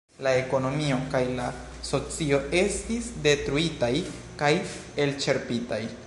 La 0.25 0.31
ekonomio 0.43 0.95
kaj 1.09 1.19
la 1.39 1.49
socio 1.89 2.39
estis 2.61 3.09
detruitaj 3.27 3.93
kaj 4.41 4.51
elĉerpitaj. 5.05 5.83